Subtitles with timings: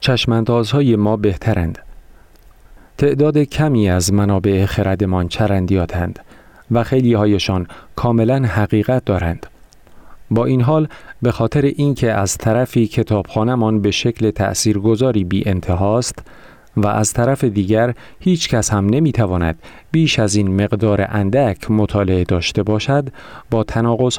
[0.00, 1.78] چشماندازهای ما بهترند.
[2.98, 6.18] تعداد کمی از منابع خردمان چرندیاتند
[6.70, 9.46] و خیلی هایشان کاملا حقیقت دارند.
[10.30, 10.88] با این حال
[11.22, 16.18] به خاطر اینکه از طرفی کتابخانهمان به شکل تأثیرگذاری بی انتهاست
[16.76, 19.58] و از طرف دیگر هیچ کس هم نمی‌تواند
[19.90, 23.08] بیش از این مقدار اندک مطالعه داشته باشد
[23.50, 23.64] با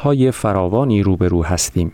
[0.02, 1.92] های فراوانی روبرو هستیم.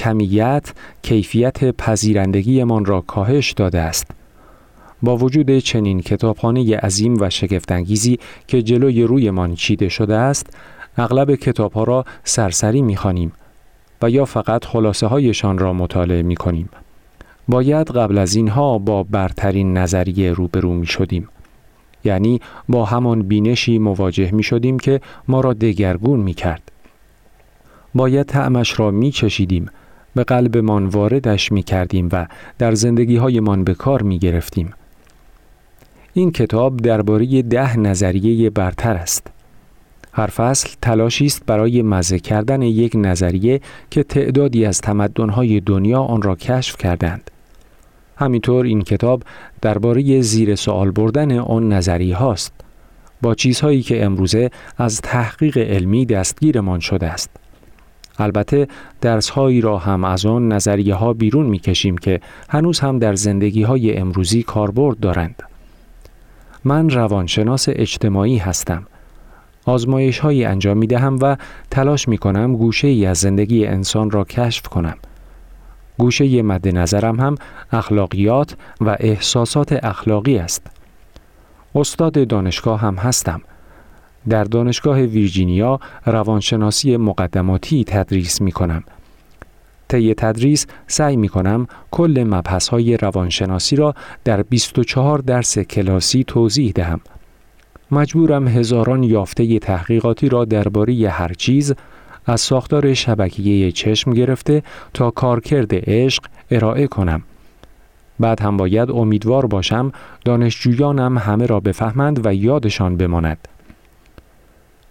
[0.00, 0.72] کمیت
[1.02, 4.06] کیفیت پذیرندگیمان را کاهش داده است.
[5.02, 10.46] با وجود چنین کتابخانه عظیم و شگفتانگیزی که جلوی رویمان چیده شده است،
[10.96, 13.30] اغلب کتاب ها را سرسری می
[14.02, 16.68] و یا فقط خلاصه هایشان را مطالعه می کنیم.
[17.48, 21.28] باید قبل از اینها با برترین نظریه روبرو می شدیم.
[22.04, 26.62] یعنی با همان بینشی مواجه می شدیم که ما را دگرگون می کرد.
[27.94, 29.70] باید تعمش را می چشیدیم
[30.14, 32.26] به قلبمان واردش می کردیم و
[32.58, 34.72] در زندگی هایمان به کار می گرفتیم.
[36.12, 39.26] این کتاب درباره ده نظریه برتر است.
[40.12, 46.22] هر فصل تلاشی است برای مزه کردن یک نظریه که تعدادی از تمدن‌های دنیا آن
[46.22, 47.30] را کشف کردند.
[48.16, 49.22] همینطور این کتاب
[49.62, 52.52] درباره زیر سوال بردن آن نظریه هاست
[53.22, 57.30] با چیزهایی که امروزه از تحقیق علمی دستگیرمان شده است.
[58.20, 58.68] البته
[59.00, 63.62] درسهایی را هم از آن نظریه ها بیرون می کشیم که هنوز هم در زندگی
[63.62, 65.42] های امروزی کاربرد دارند.
[66.64, 68.86] من روانشناس اجتماعی هستم.
[69.64, 71.36] آزمایش هایی انجام می دهم و
[71.70, 74.96] تلاش می کنم گوشه ای از زندگی انسان را کشف کنم.
[75.98, 77.34] گوشه مد نظرم هم
[77.72, 80.66] اخلاقیات و احساسات اخلاقی است.
[81.74, 83.40] استاد دانشگاه هم هستم.
[84.28, 88.84] در دانشگاه ویرجینیا روانشناسی مقدماتی تدریس می کنم.
[89.88, 96.72] طی تدریس سعی می کنم کل مبحث های روانشناسی را در 24 درس کلاسی توضیح
[96.74, 97.00] دهم.
[97.90, 101.74] مجبورم هزاران یافته تحقیقاتی را درباره هر چیز
[102.26, 104.62] از ساختار شبکیه چشم گرفته
[104.94, 107.22] تا کارکرد عشق ارائه کنم.
[108.20, 109.92] بعد هم باید امیدوار باشم
[110.24, 113.48] دانشجویانم همه را بفهمند و یادشان بماند.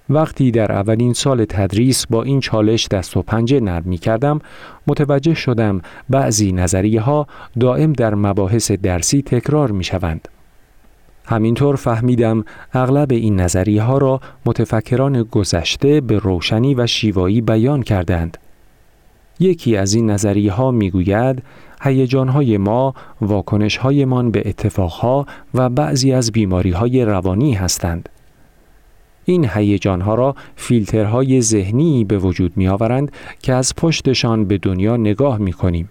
[0.09, 4.39] وقتی در اولین سال تدریس با این چالش دست و پنجه نرم می کردم
[4.87, 7.27] متوجه شدم بعضی نظریه ها
[7.59, 10.27] دائم در مباحث درسی تکرار می شوند.
[11.25, 18.37] همینطور فهمیدم اغلب این نظریه ها را متفکران گذشته به روشنی و شیوایی بیان کردند.
[19.39, 21.43] یکی از این نظریه ها می گوید
[21.81, 28.09] هیجان ما واکنش هایمان به اتفاق ها و بعضی از بیماری های روانی هستند.
[29.29, 34.97] این هیجان ها را فیلترهای ذهنی به وجود می آورند که از پشتشان به دنیا
[34.97, 35.89] نگاه می کنیم.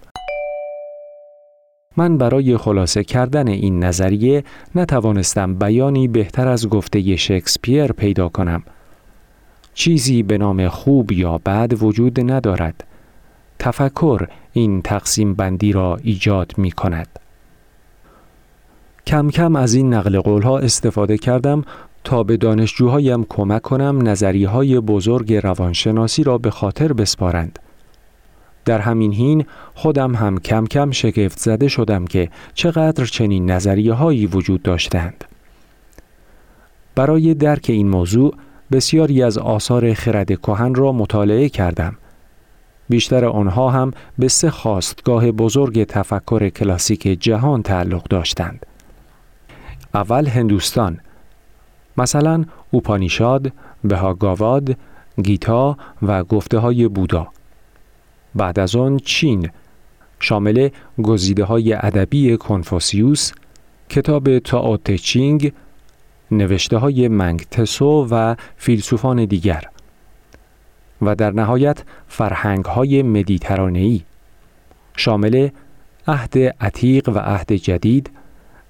[1.97, 4.45] من برای خلاصه کردن این نظریه
[4.75, 8.63] نتوانستم بیانی بهتر از گفته شکسپیر پیدا کنم.
[9.75, 12.85] چیزی به نام خوب یا بد وجود ندارد.
[13.59, 17.09] تفکر این تقسیم بندی را ایجاد می کند.
[19.07, 21.65] کم کم از این نقل قول ها استفاده کردم
[22.09, 27.59] تا به دانشجوهایم کمک کنم نظریه های بزرگ روانشناسی را به خاطر بسپارند.
[28.65, 34.27] در همین حین خودم هم کم کم شگفت زده شدم که چقدر چنین نظریه هایی
[34.27, 35.25] وجود داشتند.
[36.95, 38.35] برای درک این موضوع
[38.73, 41.97] بسیاری از آثار خرد کهن را مطالعه کردم.
[42.89, 48.67] بیشتر آنها هم به سه خواستگاه بزرگ تفکر کلاسیک جهان تعلق داشتند.
[49.95, 51.01] اول هندوستان
[51.99, 53.53] مثلا اوپانیشاد،
[53.85, 54.77] بهاگاواد،
[55.23, 57.29] گیتا و گفته های بودا.
[58.35, 59.51] بعد از آن چین
[60.21, 60.69] شامل
[61.03, 63.33] گزیده های ادبی کنفوسیوس،
[63.89, 65.53] کتاب تاوت چینگ،
[66.31, 69.65] نوشته های منگ تسو و فیلسوفان دیگر.
[71.03, 74.05] و در نهایت فرهنگ های مدیترانهی
[74.97, 75.49] شامل
[76.09, 78.11] عهد عتیق و عهد جدید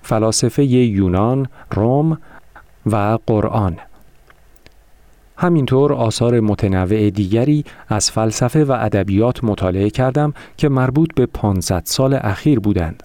[0.03, 2.19] فلاسفه یونان، روم
[2.87, 3.77] و قرآن
[5.37, 12.19] همینطور آثار متنوع دیگری از فلسفه و ادبیات مطالعه کردم که مربوط به 500 سال
[12.21, 13.03] اخیر بودند.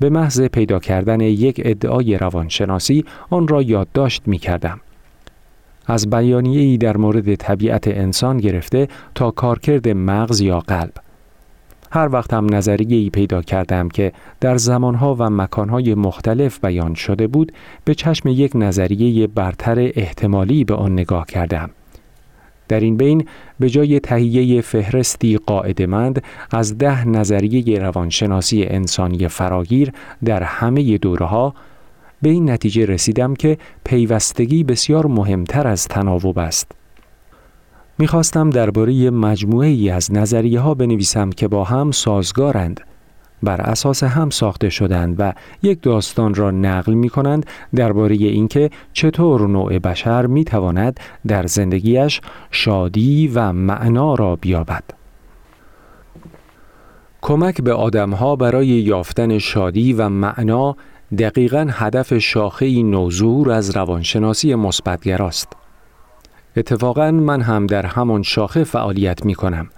[0.00, 4.80] به محض پیدا کردن یک ادعای روانشناسی آن را یادداشت می کردم.
[5.86, 10.92] از بیانیه‌ای در مورد طبیعت انسان گرفته تا کارکرد مغز یا قلب.
[11.94, 17.26] هر وقت هم نظریه ای پیدا کردم که در زمانها و مکانهای مختلف بیان شده
[17.26, 17.52] بود
[17.84, 21.70] به چشم یک نظریه برتر احتمالی به آن نگاه کردم
[22.68, 23.28] در این بین
[23.60, 29.92] به جای تهیه فهرستی قاعدمند از ده نظریه روانشناسی انسانی فراگیر
[30.24, 31.54] در همه دوره ها
[32.22, 36.72] به این نتیجه رسیدم که پیوستگی بسیار مهمتر از تناوب است.
[37.98, 42.80] می‌خواستم درباره مجموعه ای از نظریه ها بنویسم که با هم سازگارند
[43.42, 49.48] بر اساس هم ساخته شدند و یک داستان را نقل می کنند درباره اینکه چطور
[49.48, 54.84] نوع بشر می تواند در زندگیش شادی و معنا را بیابد.
[57.22, 60.76] کمک به آدمها برای یافتن شادی و معنا
[61.18, 65.61] دقیقا هدف شاخه نوزور از روانشناسی مثبتگراست.
[66.56, 69.68] اتفاقا من هم در همان شاخه فعالیت می کنم.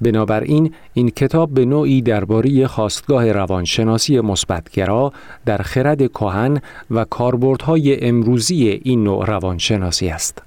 [0.00, 5.12] بنابراین این کتاب به نوعی درباره خواستگاه روانشناسی مثبتگرا
[5.46, 6.60] در خرد کهن
[6.90, 10.42] و کاربردهای امروزی این نوع روانشناسی است.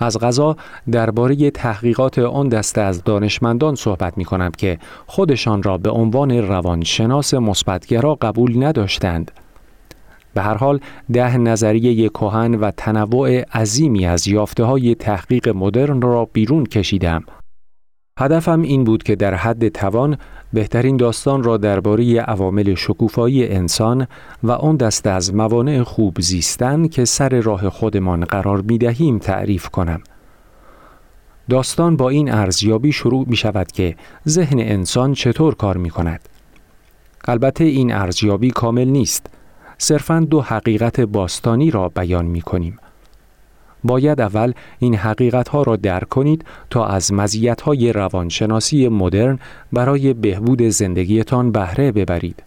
[0.00, 0.56] از غذا
[0.90, 7.34] درباره تحقیقات آن دسته از دانشمندان صحبت می کنم که خودشان را به عنوان روانشناس
[7.34, 9.30] مثبتگرا قبول نداشتند.
[10.38, 10.80] به هر حال
[11.12, 17.24] ده نظریه کهن و تنوع عظیمی از یافته های تحقیق مدرن را بیرون کشیدم
[18.18, 20.18] هدفم این بود که در حد توان
[20.52, 24.06] بهترین داستان را درباره عوامل شکوفایی انسان
[24.42, 29.68] و آن دسته از موانع خوب زیستن که سر راه خودمان قرار می دهیم تعریف
[29.68, 30.00] کنم.
[31.50, 33.96] داستان با این ارزیابی شروع می شود که
[34.28, 36.28] ذهن انسان چطور کار می کند.
[37.28, 39.37] البته این ارزیابی کامل نیست.
[39.78, 42.78] صرفاً دو حقیقت باستانی را بیان می کنیم.
[43.84, 49.38] باید اول این حقیقت ها را درک کنید تا از مزیت های روانشناسی مدرن
[49.72, 52.42] برای بهبود زندگیتان بهره ببرید.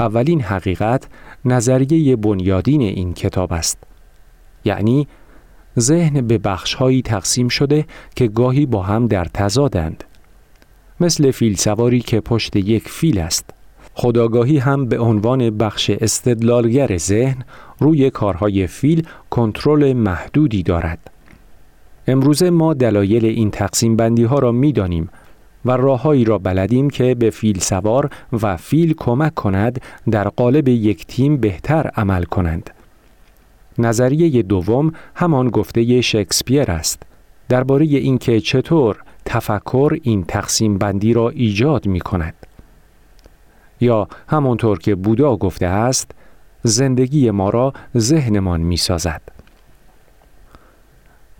[0.00, 1.06] اولین حقیقت
[1.44, 3.78] نظریه بنیادین این کتاب است.
[4.64, 5.08] یعنی
[5.78, 6.40] ذهن به
[6.78, 7.84] هایی تقسیم شده
[8.16, 10.04] که گاهی با هم در تضادند.
[11.00, 13.50] مثل فیل سواری که پشت یک فیل است.
[13.94, 17.42] خداگاهی هم به عنوان بخش استدلالگر ذهن
[17.78, 21.10] روی کارهای فیل کنترل محدودی دارد.
[22.06, 25.08] امروزه ما دلایل این تقسیم بندی ها را می دانیم
[25.64, 29.80] و راههایی را بلدیم که به فیل سوار و فیل کمک کند
[30.10, 32.70] در قالب یک تیم بهتر عمل کنند.
[33.78, 37.02] نظریه دوم همان گفته شکسپیر است
[37.48, 42.34] درباره اینکه چطور تفکر این تقسیم بندی را ایجاد می کند.
[43.80, 46.10] یا همانطور که بودا گفته است
[46.62, 49.22] زندگی ما را ذهنمان می سازد.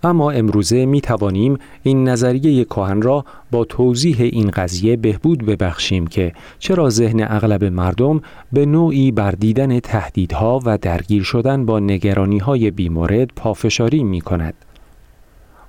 [0.03, 6.33] اما امروزه می توانیم این نظریه کهن را با توضیح این قضیه بهبود ببخشیم که
[6.59, 8.21] چرا ذهن اغلب مردم
[8.53, 14.64] به نوعی بر دیدن تهدیدها و درگیر شدن با نگرانی های بیمورد پافشاری می کند.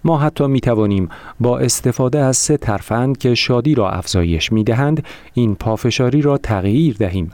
[0.06, 1.08] ما حتی می توانیم
[1.40, 5.04] با استفاده از سه ترفند که شادی را افزایش می دهند
[5.34, 7.30] این پافشاری را تغییر دهیم.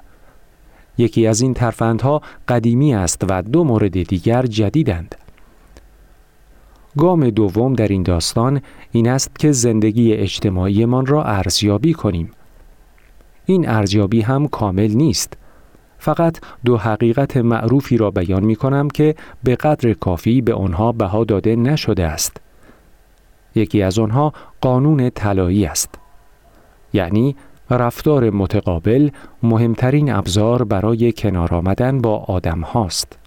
[0.98, 5.14] یکی از این ترفندها قدیمی است و دو مورد دیگر جدیدند.
[6.98, 8.60] گام دوم در این داستان
[8.92, 12.30] این است که زندگی اجتماعیمان را ارزیابی کنیم.
[13.46, 15.36] این ارزیابی هم کامل نیست.
[15.98, 19.14] فقط دو حقیقت معروفی را بیان می کنم که
[19.44, 22.40] به قدر کافی به آنها بها داده نشده است.
[23.54, 25.94] یکی از آنها قانون طلایی است.
[26.92, 27.36] یعنی
[27.70, 29.08] رفتار متقابل
[29.42, 33.18] مهمترین ابزار برای کنار آمدن با آدم هاست.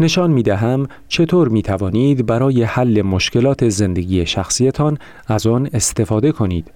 [0.00, 6.70] نشان می دهم چطور می توانید برای حل مشکلات زندگی شخصیتان از آن استفاده کنید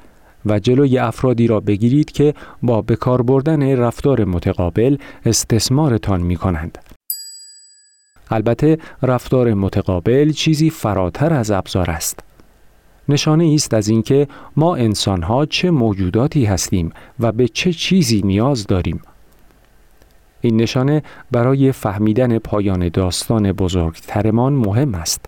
[0.46, 4.96] و جلوی افرادی را بگیرید که با بکار بردن رفتار متقابل
[5.26, 6.93] استثمارتان می کنند.
[8.30, 12.20] البته رفتار متقابل چیزی فراتر از ابزار است.
[13.08, 19.00] نشانه است از اینکه ما انسانها چه موجوداتی هستیم و به چه چیزی نیاز داریم.
[20.40, 25.26] این نشانه برای فهمیدن پایان داستان بزرگترمان مهم است.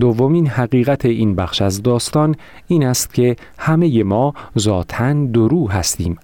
[0.00, 2.34] دومین حقیقت این بخش از داستان
[2.66, 6.18] این است که همه ما ذاتاً درو هستیم.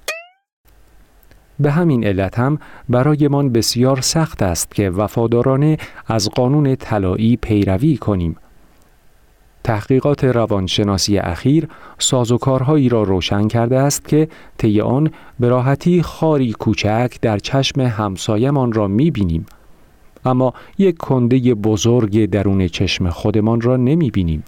[1.60, 2.58] به همین علت هم
[2.88, 8.36] برایمان بسیار سخت است که وفادارانه از قانون طلایی پیروی کنیم.
[9.64, 11.68] تحقیقات روانشناسی اخیر
[11.98, 18.72] سازوکارهایی را روشن کرده است که طی آن به راحتی خاری کوچک در چشم همسایمان
[18.72, 19.46] را می بینیم.
[20.24, 24.44] اما یک کنده بزرگ درون چشم خودمان را نمی بینیم.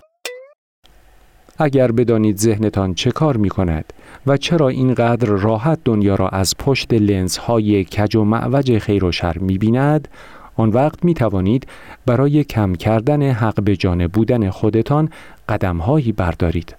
[1.58, 3.92] اگر بدانید ذهنتان چه کار می کند
[4.26, 9.12] و چرا اینقدر راحت دنیا را از پشت لنز های کج و معوج خیر و
[9.12, 10.08] شر می بیند
[10.56, 11.66] آن وقت می توانید
[12.06, 15.08] برای کم کردن حق به جانب بودن خودتان
[15.48, 16.76] قدمهایی بردارید.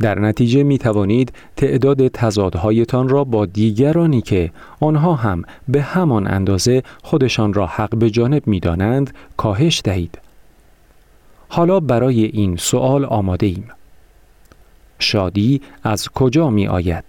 [0.00, 4.50] در نتیجه می توانید تعداد تضادهایتان را با دیگرانی که
[4.80, 10.18] آنها هم به همان اندازه خودشان را حق به جانب می دانند کاهش دهید.
[11.48, 13.64] حالا برای این سوال آماده ایم.
[15.02, 17.04] شادی از کجا می آید؟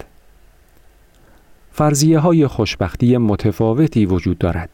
[1.72, 4.70] فرضیه های خوشبختی متفاوتی وجود دارد.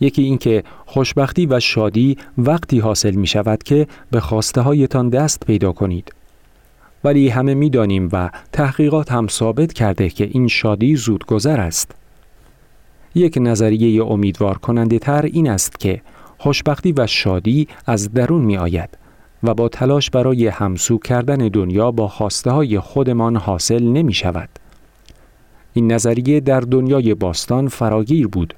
[0.00, 5.72] یکی اینکه خوشبختی و شادی وقتی حاصل می شود که به خواسته هایتان دست پیدا
[5.72, 6.12] کنید.
[7.04, 11.94] ولی همه می دانیم و تحقیقات هم ثابت کرده که این شادی زودگذر است.
[13.14, 16.02] یک نظریه امیدوار کننده تر این است که
[16.38, 18.98] خوشبختی و شادی از درون می آید
[19.42, 24.48] و با تلاش برای همسو کردن دنیا با خواسته های خودمان حاصل نمی شود.
[25.72, 28.54] این نظریه در دنیای باستان فراگیر بود.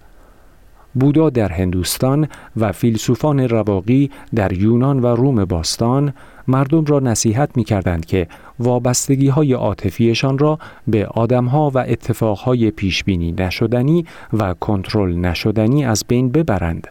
[0.94, 6.12] بودا در هندوستان و فیلسوفان رواقی در یونان و روم باستان
[6.48, 8.26] مردم را نصیحت می کردند که
[8.58, 10.58] وابستگی های عاطفیشان را
[10.88, 16.88] به آدمها و اتفاقهای پیشبینی نشدنی و کنترل نشدنی از بین ببرند.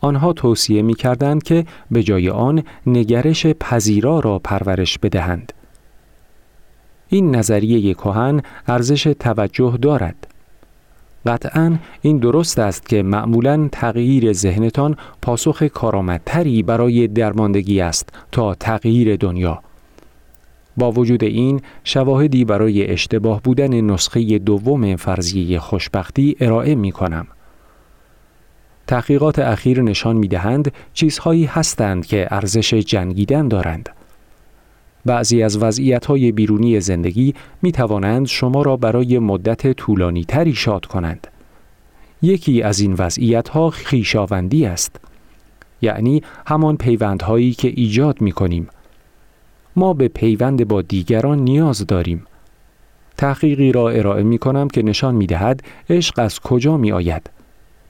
[0.00, 5.52] آنها توصیه می کردند که به جای آن نگرش پذیرا را پرورش بدهند.
[7.08, 10.26] این نظریه کهن ارزش توجه دارد.
[11.26, 19.16] قطعا این درست است که معمولا تغییر ذهنتان پاسخ کارآمدتری برای درماندگی است تا تغییر
[19.16, 19.62] دنیا.
[20.76, 27.26] با وجود این شواهدی برای اشتباه بودن نسخه دوم فرضیه خوشبختی ارائه می کنم.
[28.88, 33.88] تحقیقات اخیر نشان می دهند چیزهایی هستند که ارزش جنگیدن دارند.
[35.04, 40.86] بعضی از وضعیت های بیرونی زندگی می توانند شما را برای مدت طولانی تری شاد
[40.86, 41.26] کنند.
[42.22, 45.00] یکی از این وضعیت ها خیشاوندی است.
[45.82, 48.68] یعنی همان پیوندهایی که ایجاد می کنیم.
[49.76, 52.26] ما به پیوند با دیگران نیاز داریم.
[53.16, 57.37] تحقیقی را ارائه می کنم که نشان می دهد عشق از کجا می آید.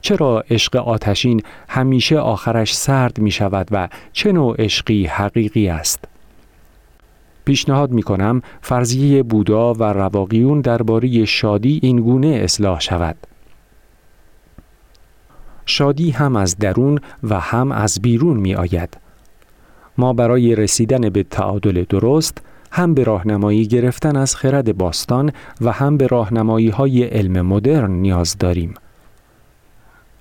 [0.00, 6.04] چرا عشق آتشین همیشه آخرش سرد می شود و چه نوع عشقی حقیقی است؟
[7.44, 13.16] پیشنهاد می کنم فرضیه بودا و رواقیون درباره شادی این گونه اصلاح شود.
[15.66, 18.96] شادی هم از درون و هم از بیرون می آید.
[19.98, 25.96] ما برای رسیدن به تعادل درست هم به راهنمایی گرفتن از خرد باستان و هم
[25.96, 28.74] به راهنمایی های علم مدرن نیاز داریم.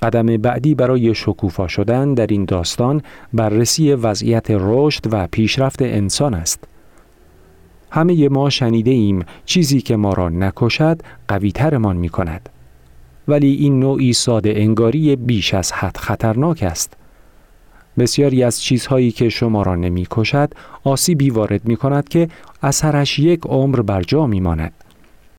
[0.01, 3.01] قدم بعدی برای شکوفا شدن در این داستان
[3.34, 6.63] بررسی وضعیت رشد و پیشرفت انسان است.
[7.92, 12.50] همه ما شنیده ایم چیزی که ما را نکشد قویترمان می کند.
[13.27, 16.94] ولی این نوعی ساده انگاری بیش از حد خطرناک است.
[17.98, 22.30] بسیاری از چیزهایی که شما را نمی کشد آسیبی وارد می کند که
[22.63, 24.74] اثرش یک عمر بر جا می ماند.